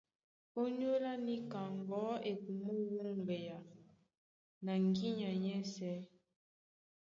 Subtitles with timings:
[0.61, 3.57] Ónyólá níka ŋgɔ̌ e kumó wúŋgea
[4.65, 5.97] na ŋgínya nyɛ́sɛ̄.